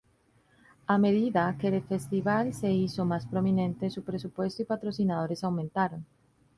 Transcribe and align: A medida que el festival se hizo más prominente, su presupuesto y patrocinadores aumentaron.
A 0.87 0.97
medida 0.97 1.55
que 1.59 1.67
el 1.67 1.83
festival 1.83 2.55
se 2.55 2.71
hizo 2.73 3.05
más 3.05 3.27
prominente, 3.27 3.91
su 3.91 4.03
presupuesto 4.03 4.63
y 4.63 4.65
patrocinadores 4.65 5.43
aumentaron. 5.43 6.03